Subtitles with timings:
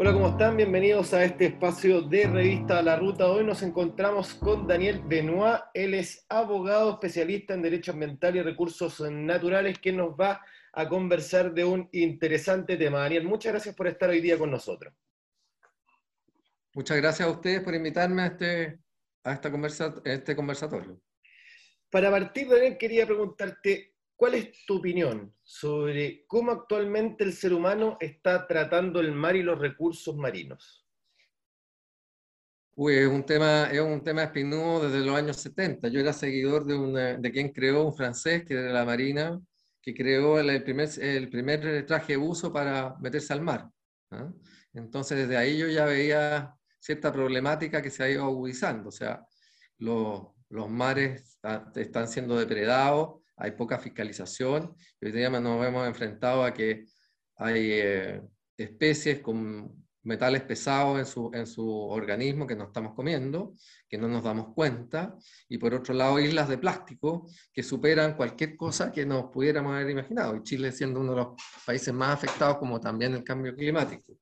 [0.00, 0.56] Hola, ¿cómo están?
[0.56, 3.26] Bienvenidos a este espacio de Revista La Ruta.
[3.26, 5.60] Hoy nos encontramos con Daniel Benoit.
[5.74, 10.40] Él es abogado especialista en Derecho Ambiental y Recursos Naturales que nos va
[10.72, 13.00] a conversar de un interesante tema.
[13.00, 14.94] Daniel, muchas gracias por estar hoy día con nosotros.
[16.74, 18.78] Muchas gracias a ustedes por invitarme a este,
[19.24, 21.00] a esta conversa, este conversatorio.
[21.90, 27.96] Para partir, Daniel, quería preguntarte, ¿Cuál es tu opinión sobre cómo actualmente el ser humano
[28.00, 30.84] está tratando el mar y los recursos marinos?
[32.74, 35.86] Uy, es un tema, es un tema espinudo desde los años 70.
[35.86, 39.40] Yo era seguidor de, de quien creó un francés, que era la Marina,
[39.80, 43.70] que creó el primer, el primer traje de buzo para meterse al mar.
[44.10, 44.32] ¿ah?
[44.72, 48.88] Entonces, desde ahí yo ya veía cierta problemática que se ha ido agudizando.
[48.88, 49.24] O sea,
[49.78, 51.38] los, los mares
[51.76, 54.74] están siendo depredados, hay poca fiscalización.
[55.00, 56.86] hoy día nos hemos enfrentado a que
[57.36, 58.22] hay eh,
[58.56, 63.54] especies con metales pesados en su, en su organismo que no estamos comiendo,
[63.88, 65.14] que no nos damos cuenta,
[65.48, 69.90] y por otro lado islas de plástico que superan cualquier cosa que nos pudiéramos haber
[69.90, 71.28] imaginado, y Chile siendo uno de los
[71.64, 74.14] países más afectados como también el cambio climático.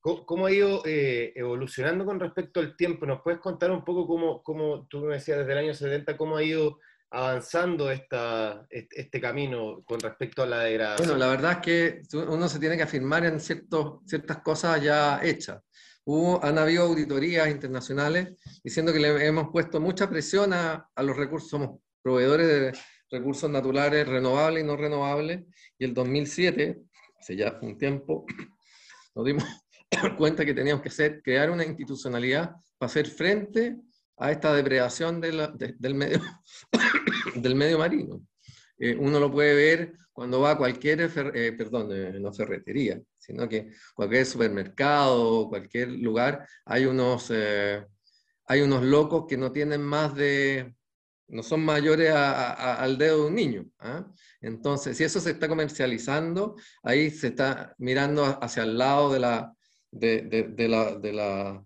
[0.00, 3.06] ¿Cómo ha ido eh, evolucionando con respecto al tiempo?
[3.06, 6.36] ¿Nos puedes contar un poco cómo, cómo, tú me decías desde el año 70, cómo
[6.36, 6.78] ha ido
[7.14, 11.08] avanzando esta, este camino con respecto a la degradación?
[11.08, 15.20] Bueno, la verdad es que uno se tiene que afirmar en ciertos, ciertas cosas ya
[15.22, 15.62] hechas.
[16.04, 21.16] Hubo, han habido auditorías internacionales diciendo que le hemos puesto mucha presión a, a los
[21.16, 22.72] recursos, somos proveedores de
[23.10, 25.44] recursos naturales renovables y no renovables,
[25.78, 26.80] y el 2007,
[27.20, 28.26] hace ya un tiempo,
[29.14, 29.44] nos dimos
[30.18, 33.76] cuenta que teníamos que hacer, crear una institucionalidad para hacer frente
[34.16, 36.20] a esta depredación del, medio,
[37.34, 38.20] del medio marino.
[38.78, 43.48] Eh, uno lo puede ver cuando va a cualquier, eh, perdón, eh, no ferretería, sino
[43.48, 50.74] que cualquier supermercado, cualquier lugar, hay unos, hay unos locos que no tienen más de,
[51.28, 53.66] no son mayores al dedo de un niño.
[53.78, 54.06] ¿ah?
[54.40, 59.52] Entonces, si eso se está comercializando, ahí se está mirando hacia el lado de la,
[59.90, 61.64] de de la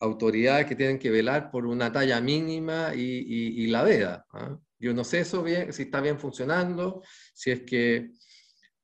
[0.00, 4.26] autoridades que tienen que velar por una talla mínima y, la veda.
[4.32, 4.58] ¿ah?
[4.78, 7.02] Yo no sé eso bien, si está bien funcionando,
[7.34, 8.10] si es que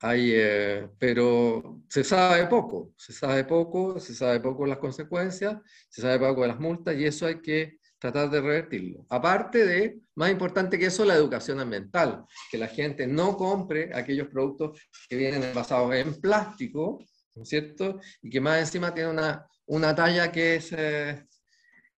[0.00, 5.58] hay, eh, pero se sabe poco, se sabe poco, se sabe poco las consecuencias,
[5.88, 9.06] se sabe poco de las multas y eso hay que tratar de revertirlo.
[9.10, 14.26] Aparte de, más importante que eso, la educación ambiental, que la gente no compre aquellos
[14.26, 16.98] productos que vienen basados en plástico,
[17.36, 18.00] ¿no es cierto?
[18.20, 21.26] Y que más encima tiene una, una talla que es, eh,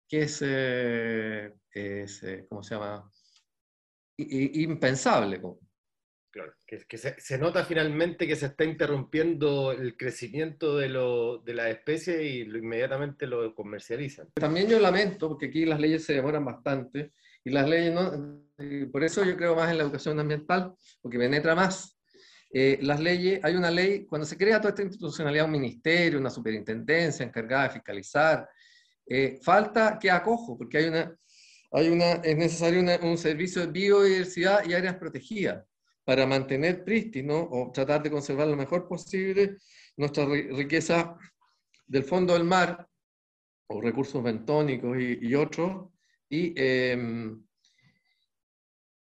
[0.08, 3.10] que es, eh, eh, ¿cómo se llama?
[4.16, 5.42] impensable.
[6.30, 11.70] Claro, que, se, nota finalmente que se está interrumpiendo el crecimiento de, lo, de la
[11.70, 14.30] especie y lo, inmediatamente lo comercializan.
[14.36, 17.12] También yo lamento, porque aquí las leyes se demoran bastante,
[17.44, 18.44] y las leyes no,
[18.92, 22.00] por eso yo creo más en la educación ambiental, porque penetra más
[22.56, 26.30] eh, las leyes, hay una ley, cuando se crea toda esta institucionalidad, un ministerio, una
[26.30, 28.48] superintendencia encargada de fiscalizar,
[29.08, 31.18] eh, falta que acojo, porque hay una,
[31.72, 35.66] hay una, es necesario un servicio de biodiversidad y áreas protegidas
[36.04, 39.58] para mantener prístino o tratar de conservar lo mejor posible
[39.98, 41.18] nuestra riqueza
[41.88, 42.88] del fondo del mar
[43.68, 45.90] o recursos bentónicos y, otros,
[46.30, 47.44] y, em,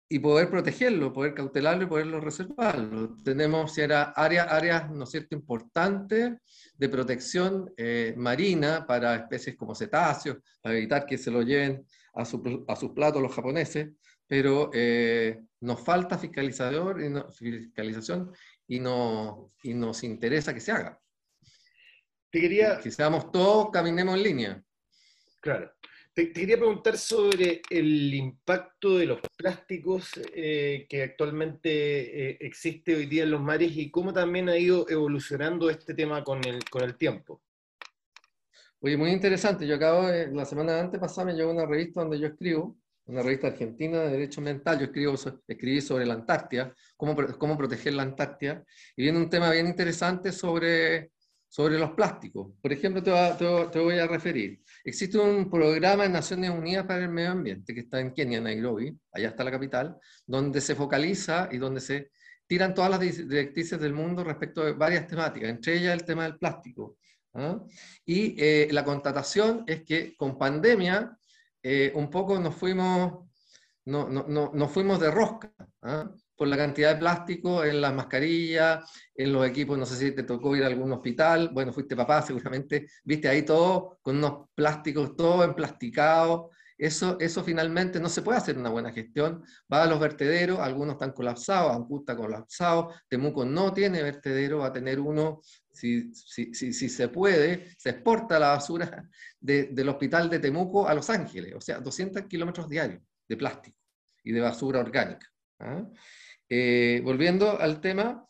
[0.09, 3.17] y poder protegerlo, poder cautelarlo y poderlo reservarlo.
[3.25, 6.34] Tenemos si era áreas, áreas ¿no es cierto?, importantes
[6.77, 11.84] de protección eh, marina para especies como cetáceos, para evitar que se lo lleven
[12.15, 13.89] a, su, a sus platos los japoneses,
[14.27, 18.33] pero eh, nos falta fiscalizador y no, fiscalización
[18.69, 21.00] y, no, y nos interesa que se haga.
[22.31, 22.78] Te quería...
[22.78, 24.62] Que seamos todos, caminemos en línea.
[25.41, 25.73] Claro.
[26.16, 33.05] Te, quería preguntar sobre el impacto de los plásticos eh, que actualmente eh, existe hoy
[33.05, 36.85] día en los mares y cómo también ha ido evolucionando este tema con el, con
[36.85, 37.43] el tiempo.
[38.81, 39.67] Oye, muy interesante.
[39.67, 43.23] Yo acabo de, la semana antes pasada me llegó una revista donde yo escribo, una
[43.23, 44.79] revista argentina de derecho ambiental.
[44.79, 48.64] Yo escribo, escribí sobre la Antártida, cómo, cómo proteger la Antártida.
[48.96, 51.11] Y viene un tema bien interesante sobre
[51.48, 52.52] sobre los plásticos.
[52.60, 54.60] Por ejemplo, te, voy a referir.
[54.84, 58.96] Existe un programa en Naciones Unidas para el Medio Ambiente que está en Kenia, Nairobi,
[59.12, 59.96] allá está la capital,
[60.26, 62.10] donde se focaliza y donde se
[62.46, 66.38] tiran todas las directrices del mundo respecto de varias temáticas, entre ellas el tema del
[66.38, 66.98] plástico.
[67.34, 67.60] ¿ah?
[68.04, 71.16] Y eh, la constatación es que con pandemia
[71.62, 73.26] eh, un poco nos fuimos,
[73.87, 75.52] no, no, no, fuimos de rosca.
[75.82, 76.10] ¿ah?
[76.37, 78.85] Por la cantidad de plástico en las mascarillas,
[79.15, 82.23] en los equipos, no sé si te tocó ir a algún hospital, bueno, fuiste papá
[82.27, 88.38] seguramente, viste ahí todo con unos plásticos, todo emplasticado, eso, eso finalmente no se puede
[88.38, 89.43] hacer una buena gestión,
[89.73, 94.73] va a los vertederos, algunos están colapsados, está colapsado, Temuco no tiene vertedero, va a
[94.73, 95.41] tener uno,
[95.73, 99.09] si, si, si, si se puede, se exporta la basura
[99.41, 103.79] del hospital de Temuco a Los Ángeles, o sea, 200 kilómetros diarios de plástico
[104.23, 105.27] y de basura orgánica.
[105.61, 105.83] ¿ah?
[106.48, 108.26] Eh, volviendo al tema,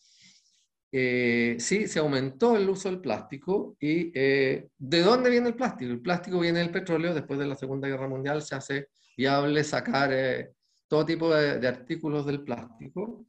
[0.90, 3.76] eh, sí, se aumentó el uso del plástico.
[3.80, 5.90] ¿Y eh, de dónde viene el plástico?
[5.90, 7.14] El plástico viene del petróleo.
[7.14, 10.50] Después de la Segunda Guerra Mundial se hace viable sacar
[10.88, 13.26] todo tipo de, artículos del plástico.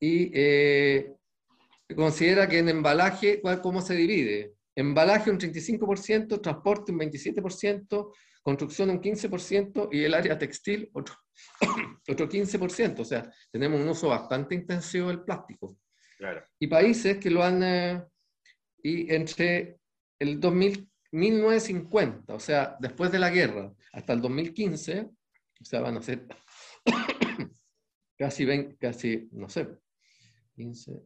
[0.00, 1.16] Y se
[1.96, 4.54] considera que en embalaje, ¿cómo se divide?
[4.76, 8.12] Embalaje un 35%, transporte un 27%,
[8.42, 11.14] construcción un 15% y el área textil otro,
[12.08, 13.00] otro 15%.
[13.00, 15.78] O sea, tenemos un uso bastante intensivo del plástico.
[16.58, 17.62] Y países que lo han...
[17.62, 18.04] Eh,
[18.82, 19.78] y entre
[20.18, 25.08] el 2000, 1950, o sea, después de la guerra, hasta el 2015,
[25.60, 26.26] o sea, van a ser
[28.18, 29.68] casi, 20, casi, no sé,
[30.56, 31.02] 15,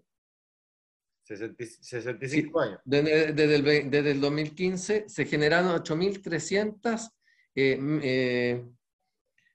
[1.22, 2.80] 65 años.
[2.84, 7.10] Desde, desde, el, desde, el, 2015 se generaron 8.300
[7.54, 8.64] eh, eh,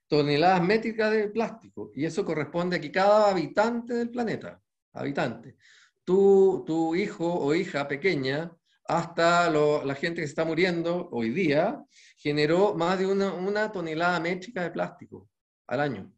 [0.06, 1.90] toneladas métricas de plástico.
[1.94, 4.60] Y eso corresponde a que cada habitante del planeta,
[4.92, 5.56] habitante,
[6.04, 8.50] tu, tu hijo o hija pequeña,
[8.84, 11.84] hasta la gente que se está muriendo hoy día,
[12.16, 15.28] generó más de una, una tonelada métrica de plástico
[15.66, 16.12] al año.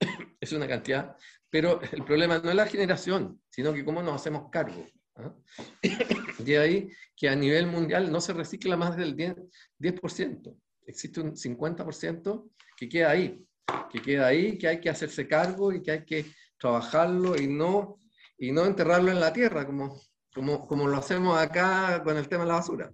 [0.40, 1.16] es una cantidad,
[1.48, 4.86] pero el problema no es la generación, sino que cómo nos hacemos cargo.
[5.16, 5.34] ¿ah?
[6.38, 9.48] De ahí que a nivel mundial no se recicla más del 10%.
[9.78, 13.44] 10% existe un 50% que queda ahí,
[13.90, 16.26] que queda ahí, que hay que hacerse cargo y que hay que
[16.58, 17.98] trabajarlo y no,
[18.38, 20.00] y no enterrarlo en la tierra, como,
[20.34, 22.92] como, como lo hacemos acá con el tema de la basura,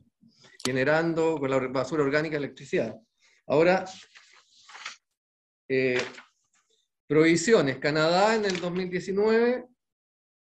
[0.64, 2.96] generando con la basura orgánica electricidad.
[3.46, 3.84] Ahora,
[5.68, 6.00] eh,
[7.06, 7.78] prohibiciones.
[7.78, 9.66] Canadá en el 2019,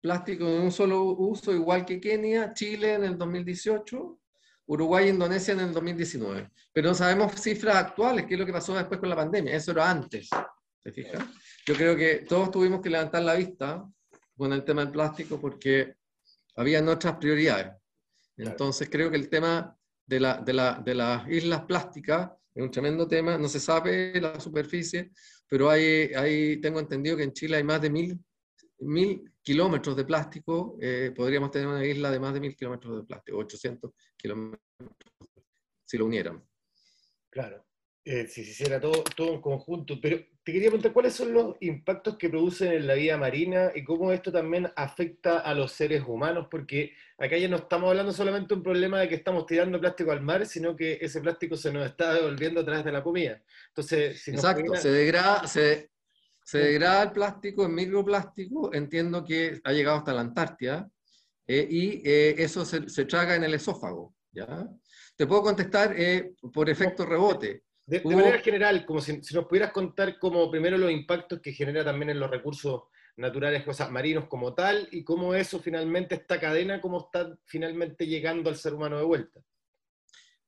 [0.01, 4.19] plástico de un solo uso, igual que Kenia, Chile en el 2018,
[4.67, 6.49] Uruguay e Indonesia en el 2019.
[6.73, 9.55] Pero no sabemos cifras actuales, qué es lo que pasó después con la pandemia.
[9.55, 10.29] Eso era antes.
[10.83, 11.31] ¿Se fijan?
[11.65, 13.83] Yo creo que todos tuvimos que levantar la vista
[14.35, 15.95] con el tema del plástico porque
[16.55, 17.73] habían otras prioridades.
[18.37, 19.75] Entonces creo que el tema
[20.05, 23.37] de, la, de, la, de las islas plásticas es un tremendo tema.
[23.37, 25.11] No se sabe la superficie,
[25.47, 28.19] pero hay, hay, tengo entendido que en Chile hay más de mil,
[28.79, 33.03] mil kilómetros de plástico, eh, podríamos tener una isla de más de mil kilómetros de
[33.03, 34.61] plástico, 800 kilómetros,
[35.85, 36.43] si lo unieran.
[37.29, 37.65] Claro,
[38.03, 39.99] eh, si se hiciera todo, todo en conjunto.
[40.01, 43.83] Pero te quería preguntar, ¿cuáles son los impactos que producen en la vida marina y
[43.83, 46.47] cómo esto también afecta a los seres humanos?
[46.49, 50.11] Porque acá ya no estamos hablando solamente de un problema de que estamos tirando plástico
[50.11, 53.41] al mar, sino que ese plástico se nos está devolviendo a través de la comida.
[53.67, 55.89] Entonces, si Exacto, se degrada, se,
[56.47, 60.89] se degrada el plástico en microplástico, entiendo que ha llegado hasta la Antártida,
[61.45, 64.15] eh, y eh, eso se, traga en el esófago.
[64.31, 64.65] ¿ya?
[65.17, 67.63] Te puedo contestar eh, por efecto rebote.
[67.85, 72.11] De, manera general, como si, nos pudieras contar como primero los impactos que genera también
[72.11, 72.83] en los recursos
[73.17, 78.49] naturales, o marinos como tal, y cómo eso finalmente, esta cadena, cómo está finalmente llegando
[78.49, 79.41] al ser humano de vuelta.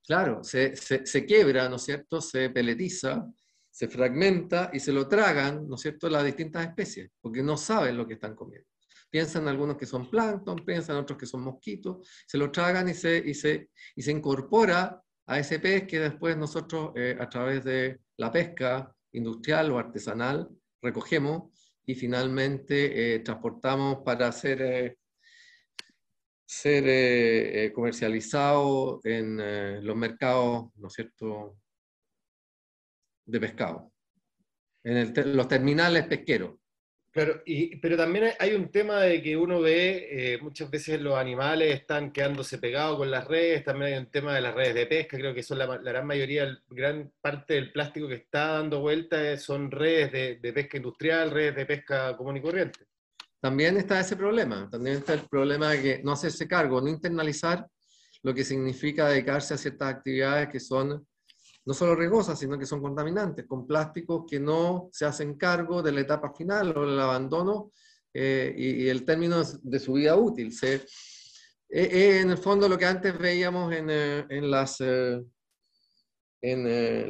[0.06, 2.22] Claro, se, se, se quiebra, ¿no es cierto?
[2.22, 3.26] Se peletiza,
[3.70, 7.96] se fragmenta y se lo tragan, ¿no es cierto?, las distintas especies, porque no saben
[7.96, 8.68] lo que están comiendo.
[9.08, 13.18] Piensan algunos que son plancton, piensan otros que son mosquitos, se lo tragan y se,
[13.18, 18.00] y se, y se incorpora a ese pez que después nosotros eh, a través de
[18.16, 20.48] la pesca industrial o artesanal
[20.82, 21.52] recogemos
[21.86, 24.96] y finalmente eh, transportamos para ser, eh,
[26.44, 31.56] ser comercializado en los mercados, ¿no es cierto?,
[33.30, 33.92] de pescado,
[34.84, 36.60] en los terminales pesqueros.
[37.12, 41.16] Claro, y, pero también hay un tema de que uno ve, eh, muchas veces los
[41.16, 44.86] animales están quedándose pegados con las redes, también hay un tema de las redes de
[44.86, 49.36] pesca, creo que son la, gran mayoría, gran parte del plástico que está dando vuelta
[49.38, 52.78] son redes de, de, pesca industrial, redes de pesca común y corriente.
[53.40, 57.66] También está ese problema, también está el problema de que no hacerse cargo, no internalizar
[58.22, 61.04] lo que significa dedicarse a ciertas actividades que son
[61.64, 65.92] no solo riesgosas, sino que son contaminantes, con plásticos que no se hacen cargo de
[65.92, 67.72] la etapa final o el abandono
[68.12, 70.52] eh, y, el término de su vida útil.
[70.52, 70.82] Se, eh,
[71.68, 75.30] eh, en el fondo lo que antes veíamos en, en las, en,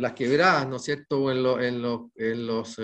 [0.02, 2.78] las quebradas, ¿no es cierto?, o en, en, en los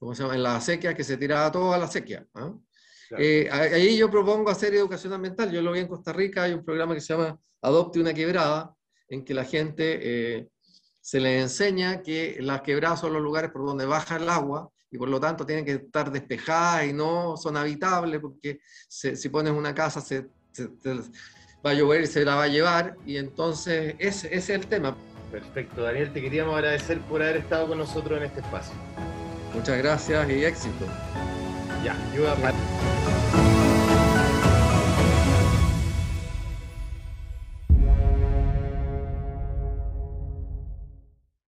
[0.00, 0.34] ¿cómo se llama?
[0.34, 2.26] En la sequía, que se tiraba todo a la sequía.
[2.34, 2.52] ¿ah?
[3.18, 5.52] Eh, ahí yo propongo hacer educación ambiental.
[5.52, 8.74] Yo lo vi en Costa Rica, hay un programa que se llama Adopte una quebrada,
[9.10, 10.48] en que la gente eh,
[11.00, 14.98] se les enseña que las quebradas son los lugares por donde baja el agua y
[14.98, 19.74] por lo tanto tienen que estar despejadas y no son habitables porque si pones una
[19.74, 20.26] casa se,
[21.64, 24.66] va a llover y se la va a llevar y entonces ese, ese es el
[24.66, 24.96] tema.
[25.30, 28.74] Perfecto, Daniel, te queríamos agradecer por haber estado con nosotros en este espacio.
[29.54, 30.86] Muchas gracias y éxito.
[31.84, 32.52] Ya, yo voy a...